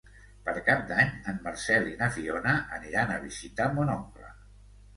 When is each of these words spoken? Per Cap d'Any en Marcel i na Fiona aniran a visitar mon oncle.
Per 0.45 0.53
Cap 0.69 0.79
d'Any 0.91 1.11
en 1.33 1.37
Marcel 1.49 1.85
i 1.91 1.93
na 2.01 2.09
Fiona 2.17 2.55
aniran 2.81 3.15
a 3.17 3.21
visitar 3.29 3.71
mon 3.79 3.95
oncle. 4.01 4.35